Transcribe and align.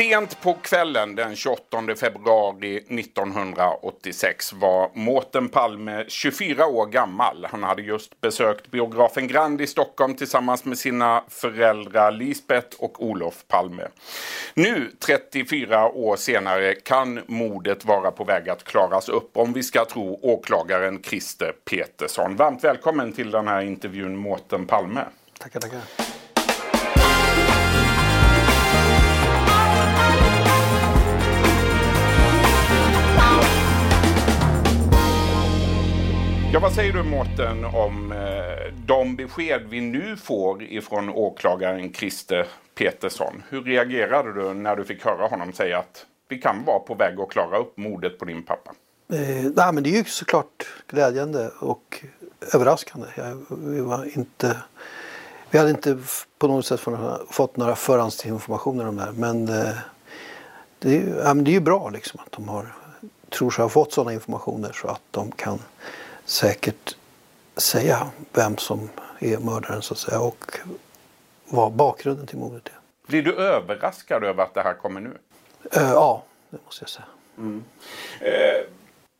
Sent 0.00 0.40
på 0.40 0.54
kvällen 0.54 1.14
den 1.14 1.36
28 1.36 1.96
februari 1.96 2.76
1986 2.76 4.52
var 4.52 4.90
Mårten 4.94 5.48
Palme 5.48 6.04
24 6.08 6.66
år 6.66 6.86
gammal. 6.86 7.46
Han 7.50 7.62
hade 7.62 7.82
just 7.82 8.20
besökt 8.20 8.70
biografen 8.70 9.28
Grand 9.28 9.60
i 9.60 9.66
Stockholm 9.66 10.14
tillsammans 10.14 10.64
med 10.64 10.78
sina 10.78 11.24
föräldrar 11.28 12.12
Lisbeth 12.12 12.76
och 12.78 13.04
Olof 13.04 13.44
Palme. 13.48 13.88
Nu, 14.54 14.90
34 15.06 15.88
år 15.88 16.16
senare, 16.16 16.74
kan 16.74 17.20
mordet 17.26 17.84
vara 17.84 18.10
på 18.10 18.24
väg 18.24 18.48
att 18.48 18.64
klaras 18.64 19.08
upp 19.08 19.36
om 19.36 19.52
vi 19.52 19.62
ska 19.62 19.84
tro 19.84 20.18
åklagaren 20.22 21.02
Christer 21.02 21.52
Petersson. 21.70 22.36
Varmt 22.36 22.64
välkommen 22.64 23.12
till 23.12 23.30
den 23.30 23.48
här 23.48 23.60
intervjun 23.60 24.16
Mårten 24.16 24.66
Palme. 24.66 25.04
Tackar, 25.38 25.60
tackar. 25.60 25.80
Säger 36.80 36.92
du 36.92 37.02
Mårten 37.02 37.64
om 37.64 38.12
eh, 38.12 38.74
de 38.86 39.16
besked 39.16 39.62
vi 39.68 39.80
nu 39.80 40.16
får 40.16 40.62
ifrån 40.62 41.08
åklagaren 41.08 41.92
Christer 41.92 42.46
Petersson? 42.74 43.42
Hur 43.48 43.62
reagerade 43.62 44.32
du 44.32 44.54
när 44.54 44.76
du 44.76 44.84
fick 44.84 45.04
höra 45.04 45.26
honom 45.26 45.52
säga 45.52 45.78
att 45.78 46.06
vi 46.28 46.38
kan 46.38 46.64
vara 46.66 46.78
på 46.78 46.94
väg 46.94 47.20
att 47.20 47.28
klara 47.30 47.58
upp 47.58 47.76
mordet 47.76 48.18
på 48.18 48.24
din 48.24 48.42
pappa? 48.42 48.70
Eh, 49.12 49.50
nej, 49.56 49.72
men 49.72 49.82
det 49.82 49.90
är 49.90 49.98
ju 49.98 50.04
såklart 50.04 50.66
glädjande 50.86 51.50
och 51.58 52.04
överraskande. 52.54 53.06
Jag, 53.14 53.44
vi, 53.48 53.80
var 53.80 54.16
inte, 54.16 54.56
vi 55.50 55.58
hade 55.58 55.70
inte 55.70 55.98
på 56.38 56.48
något 56.48 56.66
sätt 56.66 56.80
fått 57.30 57.56
några 57.56 57.76
förhandsinformationer 57.76 58.88
om 58.88 58.96
det 58.96 59.02
här. 59.02 59.12
Men 59.12 59.48
eh, 59.48 59.74
det, 60.78 60.96
är, 60.96 61.22
ja, 61.24 61.34
men 61.34 61.44
det 61.44 61.50
är 61.50 61.54
ju 61.54 61.60
bra 61.60 61.90
liksom 61.90 62.20
att 62.26 62.32
de 62.32 62.48
har, 62.48 62.74
tror 63.30 63.50
sig 63.50 63.62
ha 63.62 63.68
fått 63.68 63.92
sådana 63.92 64.12
informationer 64.12 64.72
så 64.72 64.88
att 64.88 65.02
de 65.10 65.32
kan 65.32 65.58
säkert 66.30 66.96
säga 67.56 68.10
vem 68.32 68.56
som 68.56 68.88
är 69.18 69.38
mördaren 69.38 69.82
så 69.82 69.94
att 69.94 69.98
säga 69.98 70.20
och 70.20 70.58
vad 71.44 71.72
bakgrunden 71.72 72.26
till 72.26 72.38
mordet 72.38 72.66
är. 72.66 72.74
Blir 73.06 73.22
du 73.22 73.34
överraskad 73.34 74.24
över 74.24 74.42
att 74.42 74.54
det 74.54 74.62
här 74.62 74.74
kommer 74.74 75.00
nu? 75.00 75.08
Uh, 75.08 75.90
ja, 75.90 76.24
det 76.50 76.58
måste 76.64 76.82
jag 76.82 76.88
säga. 76.88 77.06
Mm. 77.38 77.64
Uh, 78.22 78.30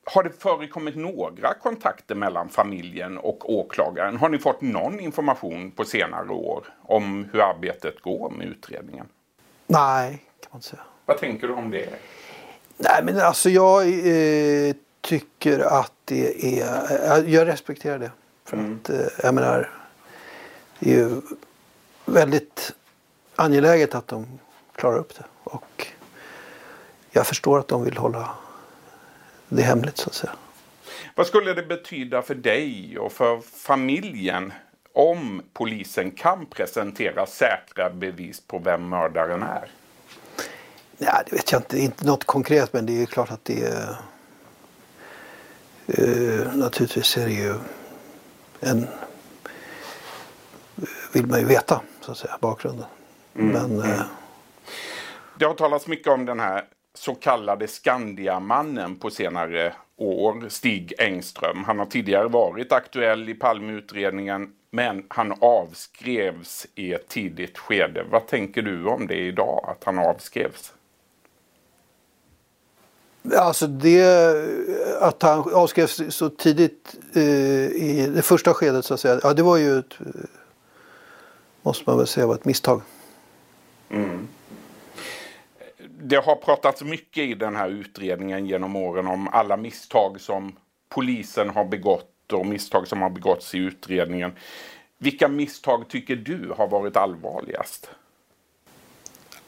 har 0.05 0.23
det 0.23 0.31
förekommit 0.31 0.97
några 0.97 1.55
kontakter 1.55 2.15
mellan 2.15 2.49
familjen 2.49 3.19
och 3.19 3.55
åklagaren? 3.55 4.17
Har 4.17 4.29
ni 4.29 4.39
fått 4.39 4.61
någon 4.61 5.01
information 5.01 5.71
på 5.71 5.85
senare 5.85 6.29
år 6.29 6.65
om 6.83 7.29
hur 7.33 7.41
arbetet 7.41 8.01
går 8.01 8.31
med 8.31 8.47
utredningen? 8.47 9.07
Nej, 9.67 10.09
kan 10.41 10.49
man 10.51 10.59
inte 10.59 10.69
säga. 10.69 10.83
Vad 11.07 11.19
tänker 11.19 11.49
du 11.49 11.55
om 11.55 11.71
det? 11.71 11.89
Nej, 12.77 13.01
men 13.05 13.21
alltså 13.21 13.51
jag 13.51 13.89
eh, 13.89 14.75
tycker 15.01 15.59
att 15.59 15.93
det 16.05 16.61
är... 16.61 17.25
Jag 17.27 17.47
respekterar 17.47 17.99
det. 17.99 18.11
För 18.45 18.57
mm. 18.57 18.79
att, 18.83 18.91
eh, 18.91 19.07
jag 19.23 19.35
menar, 19.35 19.71
det 20.79 20.91
är 20.91 20.99
ju 20.99 21.21
väldigt 22.05 22.73
angeläget 23.37 23.95
att 23.95 24.09
de 24.09 24.27
klarar 24.75 24.99
upp 24.99 25.15
det. 25.15 25.25
Och 25.45 25.87
jag 27.11 27.27
förstår 27.27 27.59
att 27.59 27.69
de 27.69 27.85
vill 27.85 27.97
hålla 27.97 28.31
det 29.49 29.63
hemligt 29.63 29.99
så 29.99 30.09
att 30.09 30.15
säga. 30.15 30.33
Vad 31.15 31.27
skulle 31.27 31.55
det 31.55 31.63
betyda 31.63 32.23
för 32.23 32.35
dig 32.35 32.99
och 32.99 33.13
för 33.13 33.41
familjen 33.41 34.53
om 34.93 35.43
polisen 35.53 36.11
kan 36.11 36.47
presentera 36.47 37.27
säkra 37.27 37.91
bevis 37.91 38.41
på 38.41 38.59
vem 38.59 38.89
mördaren 38.89 39.43
är? 39.43 39.71
Ja, 40.99 41.23
det 41.27 41.37
vet 41.37 41.53
jag 41.53 41.61
inte. 41.61 41.79
Inte 41.79 42.07
något 42.07 42.25
konkret 42.25 42.73
men 42.73 42.87
det 42.87 43.03
är 43.03 43.07
klart 43.07 43.31
att 43.31 43.45
det 43.45 43.65
är 43.65 43.97
Eh, 45.95 46.55
naturligtvis 46.55 47.17
är 47.17 47.27
det 47.27 47.33
ju 47.33 47.55
en 48.61 48.87
vill 51.13 51.27
man 51.27 51.41
ju 51.41 51.47
veta 51.47 51.83
så 52.01 52.13
att 52.13 52.19
säga 52.19 52.39
bakgrunden. 52.41 52.87
Mm. 53.35 53.49
Men, 53.49 53.81
mm. 53.81 53.91
Eh, 53.91 54.03
det 55.39 55.45
har 55.45 55.55
talats 55.55 55.87
mycket 55.87 56.13
om 56.13 56.25
den 56.25 56.41
här 56.41 56.65
så 56.95 57.15
kallade 57.15 57.69
Skandiamannen 57.69 58.97
på 58.97 59.11
senare 59.11 59.73
år, 59.97 60.49
Stig 60.49 60.93
Engström. 60.99 61.65
Han 61.65 61.79
har 61.79 61.87
tidigare 61.87 62.29
varit 62.29 62.73
aktuell 62.73 63.29
i 63.29 63.35
Palmeutredningen 63.35 64.53
men 64.71 65.05
han 65.09 65.35
avskrevs 65.41 66.67
i 66.75 66.93
ett 66.93 67.09
tidigt 67.09 67.59
skede. 67.59 68.05
Vad 68.11 68.27
tänker 68.27 68.63
du 68.63 68.87
om 68.87 69.07
det 69.07 69.19
idag, 69.19 69.65
att 69.69 69.85
han 69.85 69.99
avskrevs? 69.99 70.73
Alltså 73.37 73.67
det, 73.67 74.05
att 75.01 75.23
han 75.23 75.55
avskrevs 75.55 76.03
så 76.09 76.29
tidigt 76.29 76.95
eh, 77.15 77.23
i 77.23 78.13
det 78.15 78.23
första 78.23 78.55
skedet 78.55 78.85
så 78.85 78.95
att 78.95 79.01
säga. 79.01 79.21
Ja 79.23 79.35
det 79.35 79.43
var 79.43 79.57
ju 79.57 79.79
ett, 79.79 79.99
måste 81.63 81.85
man 81.87 81.99
väl 81.99 82.07
säga 82.07 82.27
var 82.27 82.35
ett 82.35 82.45
misstag. 82.45 82.83
Mm. 83.91 84.29
Det 86.03 86.17
har 86.17 86.37
pratats 86.37 86.83
mycket 86.83 87.25
i 87.25 87.35
den 87.35 87.57
här 87.57 87.69
utredningen 87.69 88.47
genom 88.47 88.77
åren 88.77 89.07
om 89.07 89.29
alla 89.29 89.57
misstag 89.57 90.21
som 90.21 90.57
polisen 90.89 91.51
har 91.51 91.65
begått 91.65 92.33
och 92.33 92.47
misstag 92.47 92.89
som 92.89 93.03
har 93.03 93.11
begåtts 93.11 93.55
i 93.55 93.59
utredningen. 93.59 94.33
Vilka 94.99 95.29
misstag 95.29 95.89
tycker 95.89 96.17
du 96.17 96.53
har 96.57 96.69
varit 96.69 96.97
allvarligast? 96.97 97.91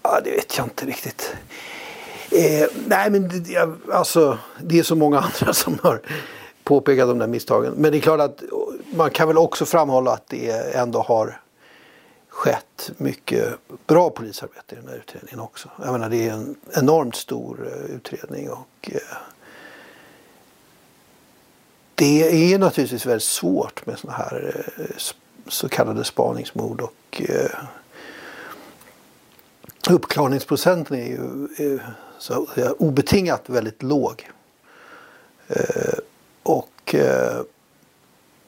Ja, 0.02 0.20
det 0.24 0.30
vet 0.30 0.56
jag 0.58 0.66
inte 0.66 0.86
riktigt. 0.86 1.36
Eh, 2.34 2.69
nej 2.87 3.10
men 3.10 3.28
det, 3.28 3.69
alltså, 3.93 4.38
det 4.60 4.78
är 4.78 4.82
så 4.82 4.97
många 4.97 5.19
andra 5.41 5.53
som 5.53 5.78
har 5.82 6.00
påpekat 6.65 7.09
de 7.09 7.19
där 7.19 7.26
misstagen. 7.26 7.75
Men 7.76 7.93
det 7.93 7.98
är 7.98 8.00
klart 8.00 8.20
att 8.20 8.43
man 8.94 9.10
kan 9.10 9.28
väl 9.28 9.38
också 9.38 9.66
framhålla 9.66 10.12
att 10.12 10.28
det 10.28 10.75
ändå 10.75 11.03
har 11.03 11.41
skett 12.28 12.91
mycket 12.97 13.54
bra 13.87 14.10
polisarbete 14.10 14.75
i 14.75 14.78
den 14.78 14.88
här 14.88 14.97
utredningen 14.97 15.41
också. 15.41 15.69
Jag 15.82 15.93
menar 15.93 16.09
det 16.09 16.28
är 16.28 16.32
en 16.32 16.56
enormt 16.76 17.16
stor 17.16 17.66
eh, 17.66 17.94
utredning 17.94 18.50
och 18.50 18.91
eh, 18.93 19.16
det 21.94 22.53
är 22.53 22.59
naturligtvis 22.59 23.06
väldigt 23.06 23.22
svårt 23.22 23.87
med 23.87 23.99
sådana 23.99 24.19
här 24.19 24.64
eh, 24.78 24.97
så 25.49 25.69
kallade 25.69 26.04
spaningsmord 26.04 26.81
och 26.81 27.22
eh, 27.28 27.50
uppklarningsprocenten 29.91 30.97
är 30.97 31.06
ju 31.06 31.81
så 32.19 32.47
obetingat 32.78 33.43
väldigt 33.47 33.82
låg. 33.82 34.31
Eh, 35.48 35.98
och 36.43 36.94
eh, 36.94 37.41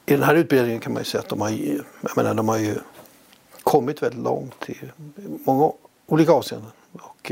i 0.05 0.13
den 0.13 0.23
här 0.23 0.35
utbildningen 0.35 0.79
kan 0.79 0.93
man 0.93 1.01
ju 1.01 1.05
säga 1.05 1.21
att 1.21 1.29
de 1.29 1.41
har, 1.41 1.49
jag 1.49 2.17
menar, 2.17 2.33
de 2.33 2.49
har 2.49 2.57
ju 2.57 2.75
kommit 3.63 4.03
väldigt 4.03 4.23
långt 4.23 4.69
i 4.69 4.77
många 5.45 5.71
olika 6.05 6.31
avseenden. 6.31 6.71
Och 6.93 7.31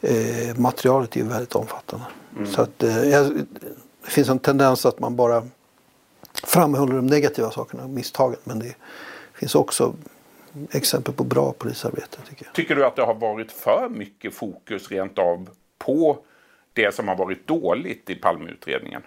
eh, 0.00 0.56
materialet 0.56 1.16
är 1.16 1.20
ju 1.20 1.26
väldigt 1.26 1.54
omfattande. 1.54 2.06
Mm. 2.36 2.52
Så 2.52 2.62
att 2.62 2.78
det 2.78 3.46
finns 4.02 4.28
en 4.28 4.38
tendens 4.38 4.86
att 4.86 5.00
man 5.00 5.16
bara 5.16 5.48
framhåller 6.44 6.94
de 6.94 7.06
negativa 7.06 7.50
sakerna, 7.50 7.88
misstagen. 7.88 8.38
Men 8.44 8.58
det 8.58 8.74
finns 9.34 9.54
också 9.54 9.94
exempel 10.70 11.14
på 11.14 11.24
bra 11.24 11.52
polisarbete. 11.52 12.18
Tycker, 12.28 12.44
jag. 12.44 12.54
tycker 12.54 12.74
du 12.76 12.86
att 12.86 12.96
det 12.96 13.02
har 13.02 13.14
varit 13.14 13.52
för 13.52 13.88
mycket 13.88 14.34
fokus 14.34 14.90
rent 14.90 15.18
av 15.18 15.48
på 15.78 16.18
det 16.72 16.94
som 16.94 17.08
har 17.08 17.16
varit 17.16 17.46
dåligt 17.46 18.10
i 18.10 18.14
Palmeutredningen? 18.14 19.02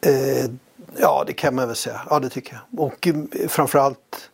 Eh, 0.00 0.50
ja, 0.96 1.24
det 1.26 1.32
kan 1.32 1.54
man 1.54 1.66
väl 1.66 1.76
säga. 1.76 2.00
Ja, 2.10 2.18
det 2.18 2.28
tycker 2.28 2.52
jag. 2.54 2.80
Och 2.80 3.06
eh, 3.06 3.48
framförallt 3.48 4.30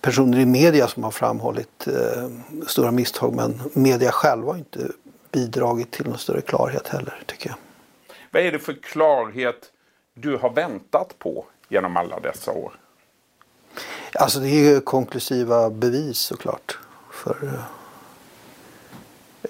personer 0.00 0.38
i 0.38 0.46
media 0.46 0.86
som 0.86 1.04
har 1.04 1.10
framhållit 1.10 1.86
eh, 1.86 2.28
stora 2.66 2.90
misstag. 2.90 3.34
Men 3.34 3.60
media 3.72 4.12
själva 4.12 4.52
har 4.52 4.58
inte 4.58 4.90
bidragit 5.32 5.90
till 5.90 6.06
någon 6.06 6.18
större 6.18 6.40
klarhet 6.40 6.88
heller, 6.88 7.22
tycker 7.26 7.48
jag. 7.48 7.56
Vad 8.30 8.42
är 8.42 8.52
det 8.52 8.58
för 8.58 8.72
klarhet 8.82 9.72
du 10.14 10.36
har 10.36 10.50
väntat 10.50 11.18
på 11.18 11.44
genom 11.68 11.96
alla 11.96 12.20
dessa 12.20 12.52
år? 12.52 12.72
Alltså 14.14 14.38
det 14.40 14.48
är 14.48 14.74
ju 14.74 14.80
konklusiva 14.80 15.70
bevis 15.70 16.18
såklart 16.18 16.78
för 17.12 17.60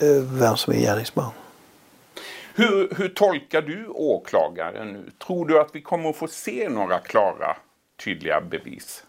eh, 0.00 0.22
vem 0.22 0.56
som 0.56 0.72
är 0.72 0.78
gärningsman. 0.78 1.30
Hur, 2.54 2.94
hur 2.96 3.08
tolkar 3.08 3.62
du 3.62 3.88
åklagaren 3.88 4.92
nu? 4.92 5.10
Tror 5.26 5.46
du 5.46 5.60
att 5.60 5.70
vi 5.72 5.82
kommer 5.82 6.10
att 6.10 6.16
få 6.16 6.28
se 6.28 6.68
några 6.68 6.98
klara, 6.98 7.56
tydliga 8.04 8.40
bevis? 8.40 9.04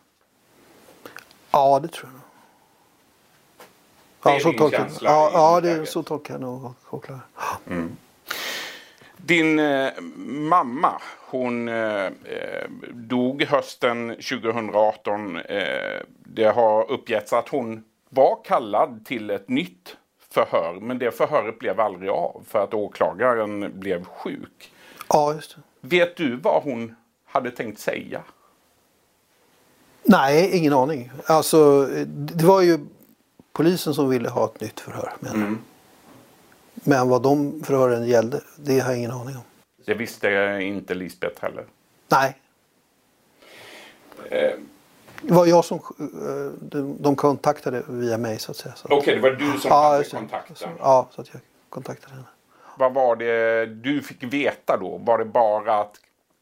Ja, 1.51 1.79
det 1.79 1.87
tror 1.87 2.11
jag. 2.11 2.21
Det 4.23 4.29
är 4.29 4.33
ja, 4.33 4.39
så 4.39 4.53
tolkar, 4.57 4.89
ja, 5.01 5.29
ja, 5.33 5.61
det, 5.61 5.85
så 5.85 6.03
tolkar 6.03 6.33
jag 6.33 6.41
nog 6.41 6.73
åklagaren. 6.89 7.25
Mm. 7.67 7.97
Din 9.25 9.59
eh, 9.59 9.91
mamma, 10.27 11.01
hon 11.29 11.67
eh, 11.67 12.05
eh 12.05 12.11
dog 12.91 13.43
hösten 13.43 14.09
2018. 14.09 15.37
Eh, 15.37 15.63
det 16.23 16.45
har 16.45 16.91
uppgetts 16.91 17.33
att 17.33 17.49
hon 17.49 17.83
var 18.09 18.43
kallad 18.43 19.05
till 19.05 19.29
ett 19.29 19.49
nytt 19.49 19.97
förhör. 20.29 20.79
Men 20.81 20.99
det 20.99 21.11
förhöret 21.11 21.59
blev 21.59 21.79
aldrig 21.79 22.09
av 22.09 22.43
för 22.47 22.63
att 22.63 22.73
åklagaren 22.73 23.79
blev 23.79 24.05
sjuk. 24.05 24.71
Ja, 25.09 25.33
just 25.33 25.55
det. 25.55 25.61
Vet 25.87 26.15
du 26.15 26.35
vad 26.35 26.63
hon 26.63 26.95
hade 27.25 27.51
tänkt 27.51 27.79
säga? 27.79 28.21
Nej, 30.03 30.57
ingen 30.57 30.73
aning. 30.73 31.11
Alltså, 31.25 31.85
det 32.07 32.45
var 32.45 32.61
ju 32.61 32.79
polisen 33.53 33.93
som 33.93 34.09
ville 34.09 34.29
ha 34.29 34.45
ett 34.45 34.61
nytt 34.61 34.79
förhör. 34.79 35.13
Men, 35.19 35.33
Mm. 35.35 35.59
Men 36.85 37.09
vad 37.09 37.21
de 37.21 37.63
förhören 37.63 38.05
gällde, 38.07 38.41
det 38.57 38.79
har 38.79 38.89
jag 38.89 38.97
ingen 38.97 39.11
aning 39.11 39.35
om. 39.35 39.41
Det 39.85 39.93
visste 39.93 40.59
inte 40.61 40.93
Lisbeth 40.93 41.41
heller. 41.41 41.65
Nej. 42.07 42.37
Eh, 44.29 44.51
Det 45.21 45.33
var 45.33 45.45
jag 45.45 45.65
som 45.65 45.77
eh, 45.77 46.59
de, 46.61 46.97
de 47.01 47.15
kontaktade 47.15 47.83
via 47.87 48.17
mig 48.17 48.39
så 48.39 48.51
att 48.51 48.57
säga. 48.57 48.75
Okej, 48.83 49.15
det 49.15 49.21
var 49.21 49.31
du 49.31 49.51
som 49.59 49.69
ja, 49.69 49.91
hade 49.91 50.03
kontakten. 50.03 50.69
Ja, 50.79 51.09
så 51.11 51.21
att 51.21 51.29
jag 51.33 51.41
kontaktade 51.69 52.13
henne. 52.13 52.25
Vad 52.77 52.93
var 52.93 53.15
det 53.15 53.65
du 53.65 54.01
fick 54.01 54.23
veta 54.23 54.77
då? 54.77 54.97
Var 54.97 55.17
det 55.17 55.25
bara 55.25 55.79
att 55.81 55.95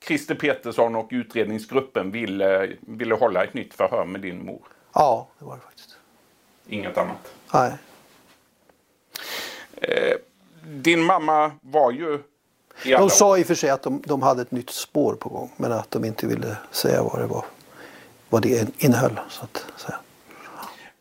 Christer 0.07 0.35
Petersson 0.35 0.95
och 0.95 1.07
utredningsgruppen 1.11 2.11
ville, 2.11 2.71
ville 2.79 3.15
hålla 3.15 3.43
ett 3.43 3.53
nytt 3.53 3.73
förhör 3.73 4.05
med 4.05 4.21
din 4.21 4.45
mor? 4.45 4.61
Ja, 4.93 5.27
det 5.39 5.45
var 5.45 5.55
det 5.55 5.61
faktiskt. 5.61 5.89
Inget 6.67 6.97
annat? 6.97 7.33
Nej. 7.53 7.73
Din 10.65 11.03
mamma 11.03 11.51
var 11.61 11.91
ju 11.91 12.19
i 12.83 12.93
alla 12.93 13.05
De 13.05 13.09
sa 13.09 13.37
i 13.37 13.43
och 13.43 13.47
för 13.47 13.55
sig 13.55 13.69
att 13.69 13.81
de, 13.81 14.01
de 14.05 14.21
hade 14.21 14.41
ett 14.41 14.51
nytt 14.51 14.69
spår 14.69 15.13
på 15.13 15.29
gång. 15.29 15.51
Men 15.57 15.71
att 15.71 15.91
de 15.91 16.05
inte 16.05 16.27
ville 16.27 16.57
säga 16.71 17.03
vad 17.03 17.19
det 17.19 17.27
var. 17.27 17.45
Vad 18.29 18.41
det 18.41 18.83
innehöll. 18.83 19.19
Så 19.29 19.43
att 19.43 19.65
säga. 19.77 19.97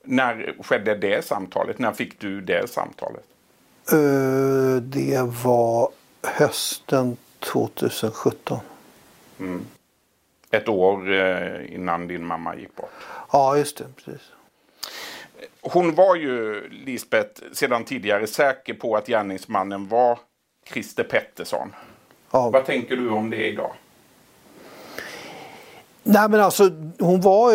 När 0.05 0.55
skedde 0.63 0.95
det 0.95 1.25
samtalet? 1.25 1.79
När 1.79 1.93
fick 1.93 2.21
du 2.21 2.41
det 2.41 2.71
samtalet? 2.71 3.25
Eh, 3.93 4.83
det 4.83 5.23
var 5.45 5.89
hösten 6.23 7.17
2017. 7.39 8.59
Ett 10.51 10.69
år 10.69 11.13
eh, 11.13 11.75
innan 11.75 12.09
din 12.09 12.27
mamma 12.27 12.57
gick 12.57 12.77
bort. 12.77 12.91
Ja, 13.33 13.57
just 13.57 13.77
det. 13.77 13.85
Precis. 13.97 14.23
Hon 15.61 15.95
var 15.95 16.17
ju, 16.17 16.69
Lisbeth, 16.69 17.43
sedan 17.53 17.85
tidigare 17.85 18.27
säker 18.27 18.75
på 18.75 18.97
att 18.97 19.07
gärningsmannen 19.07 19.89
var 19.89 20.19
Christer 20.73 21.05
Pettersson. 21.05 21.75
Ja. 22.31 22.51
Vad 22.51 22.65
tänker 22.67 22.97
du 22.97 23.11
om 23.11 23.31
det 23.31 23.47
idag? 23.47 23.73
Nej 26.05 26.29
men 26.29 26.41
alltså 26.41 26.71
hon 26.99 27.21
var, 27.21 27.53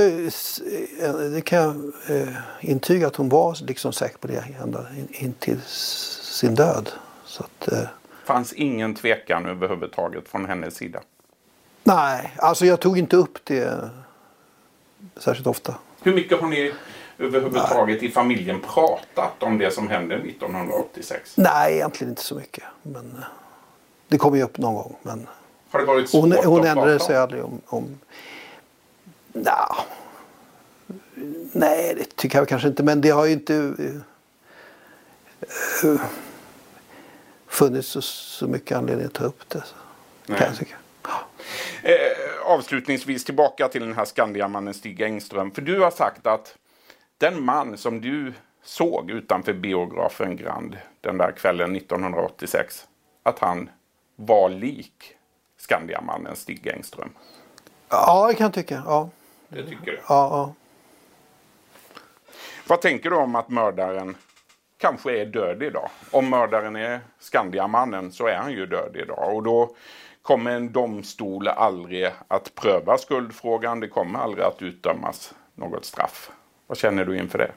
det 1.34 1.42
kan 1.42 1.60
jag 1.60 1.75
eh, 2.18 2.34
intyga 2.62 3.07
att 3.07 3.16
hon 3.16 3.30
var 3.30 3.57
liksom 3.68 3.94
säker 3.94 4.18
på 4.18 4.28
det 4.28 4.44
ända 4.63 4.86
in, 4.98 5.07
in 5.12 5.34
till 5.34 5.62
sin 5.62 6.56
död. 6.56 6.89
Så 7.25 7.44
att, 7.44 7.72
eh, 7.72 7.88
fanns 8.25 8.54
ingen 8.54 8.95
tvekan 8.95 9.45
överhuvudtaget 9.45 10.28
från 10.30 10.45
hennes 10.45 10.75
sida. 10.75 11.00
nej, 11.84 12.34
alltså 12.38 12.66
jag 12.66 12.80
tog 12.80 12.98
inte 12.98 13.16
upp 13.16 13.38
det 13.44 13.89
särskilt 15.18 15.48
ofta. 15.48 15.75
Hur 16.01 16.13
mycket 16.13 16.42
har 16.42 16.48
ni 16.48 16.74
överhuvudtaget 17.19 18.04
i 18.04 18.10
familjen 18.10 18.62
pratat 18.62 19.44
om 19.44 19.58
det 19.58 19.72
som 19.72 19.88
hände 19.88 20.16
1986? 20.16 21.34
Nej, 21.36 21.74
egentligen 21.74 22.12
inte 22.12 22.24
så 22.24 22.36
mycket. 22.36 22.64
Men 22.81 23.16
eh, 23.18 23.24
det 24.08 24.18
kommer 24.18 24.38
ju 24.38 24.44
upp 24.44 24.58
någon 24.58 24.75
gång. 24.75 24.96
Men 25.02 25.28
Har 25.69 25.80
det 25.80 25.86
varit 25.86 26.10
svårt 26.10 26.22
hon, 26.22 26.31
hon 26.31 26.60
att 26.60 26.66
ändrade 26.66 26.98
prata 26.98 27.06
sig 27.06 27.18
om? 27.18 27.24
aldrig 27.24 27.44
om... 27.44 27.62
om 27.66 28.00
nej, 31.52 31.94
det 31.98 32.16
tycker 32.16 32.38
jag 32.38 32.48
kanske 32.48 32.68
inte. 32.68 32.84
Men 32.84 33.02
det 33.02 33.10
har 33.10 33.25
ju 33.25 33.31
inte 33.31 33.56
eh, 33.80 33.96
eh, 35.92 36.02
funnits 37.48 37.88
så, 37.88 38.02
så 38.02 38.48
mycket 38.48 38.78
anledning 38.78 39.06
att 39.06 39.13
ta 39.13 39.24
upp 39.24 39.50
det. 39.50 39.63
Nej. 40.25 40.40
kan 40.40 40.48
jag 40.48 40.58
tycka. 40.58 40.75
Eh, 41.84 41.94
avslutningsvis 42.46 43.25
tillbaka 43.25 43.68
till 43.68 43.81
den 43.81 43.94
här 43.94 44.06
Skandiamannen 44.06 44.74
Stig 44.74 45.02
Engström. 45.02 45.52
För 45.52 45.62
du 45.62 45.80
har 45.80 45.92
sagt 45.92 46.28
att 46.28 46.56
den 47.18 47.44
man 47.44 47.78
som 47.78 48.02
du 48.02 48.34
såg 48.64 49.12
utanför 49.12 49.54
biografen 49.54 50.36
Grand 50.36 50.78
den 51.02 51.18
där 51.18 51.31
kvällen 51.31 51.75
1986. 51.75 52.88
Att 53.24 53.40
han 53.40 53.69
var 54.16 54.50
lik 54.50 55.14
Skandiamannen 55.58 56.36
Stig 56.36 56.68
Engström. 56.68 57.10
Ja, 57.90 58.28
det 58.28 58.34
kan 58.34 58.44
jag 58.44 58.54
tycka. 58.54 58.84
Ja, 58.86 59.10
Det 59.48 59.64
tycker 59.64 59.86
du? 59.86 59.96
ja, 59.96 60.04
ja. 60.10 60.54
Vad 62.68 62.81
tänker 62.81 63.10
du 63.10 63.16
om 63.16 63.36
att 63.36 63.50
mördaren 63.50 64.18
kanske 64.78 65.22
är 65.22 65.25
död 65.25 65.63
idag? 65.63 65.90
Om 66.12 66.30
mördaren 66.30 66.75
är 66.75 67.00
Skandiamannen 67.20 68.12
så 68.12 68.28
är 68.28 68.36
han 68.36 68.52
ju 68.52 68.66
död 68.66 68.96
idag. 68.96 69.36
Och 69.36 69.44
då 69.44 69.75
kommer 70.22 70.52
en 70.52 70.72
domstol 70.72 71.48
aldrig 71.48 72.12
att 72.28 72.56
pröva 72.56 72.98
skuldfrågan. 72.98 73.80
Det 73.80 73.88
kommer 73.88 74.20
aldrig 74.20 74.46
att 74.46 74.62
utdömas 74.62 75.34
något 75.56 75.86
straff. 75.86 76.31
Vad 76.68 76.78
känner 76.78 77.06
du 77.06 77.18
inför 77.18 77.38
det? 77.38 77.52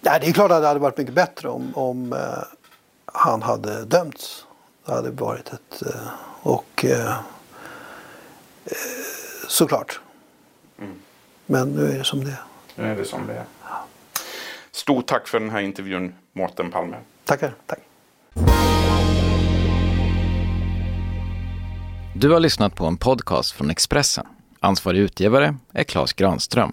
Nej, 0.00 0.20
det 0.20 0.28
är 0.28 0.32
klart 0.32 0.50
att 0.50 0.62
det 0.62 0.68
hade 0.68 0.80
varit 0.80 0.98
mycket 0.98 1.14
bättre 1.14 1.48
om, 1.48 1.72
om 1.74 2.12
eh, 2.12 2.18
han 3.06 3.42
hade 3.42 3.84
dömts. 3.84 4.46
Det 4.86 4.92
hade 4.92 5.10
varit 5.10 5.52
ett... 5.52 5.82
Eh, 5.82 6.10
och... 6.42 6.84
Eh, 6.84 7.10
eh, 8.64 8.72
såklart. 9.48 10.00
Men 11.46 11.68
nu 11.68 11.92
är 11.92 11.98
det 11.98 12.04
som 12.04 12.24
det 12.24 12.30
är. 12.30 12.42
Nu 12.74 12.92
är 12.92 12.96
det 12.96 13.04
som 13.04 13.26
det 13.26 13.34
är. 13.34 13.44
Stort 14.70 15.06
tack 15.06 15.28
för 15.28 15.40
den 15.40 15.50
här 15.50 15.60
intervjun, 15.60 16.14
Mårten 16.32 16.70
Palme. 16.70 16.96
Tackar. 17.24 17.54
Tack. 17.66 17.78
Du 22.14 22.30
har 22.30 22.40
lyssnat 22.40 22.74
på 22.74 22.86
en 22.86 22.96
podcast 22.96 23.52
från 23.52 23.70
Expressen. 23.70 24.26
Ansvarig 24.60 24.98
utgivare 24.98 25.56
är 25.72 25.84
Klas 25.84 26.12
Granström. 26.12 26.72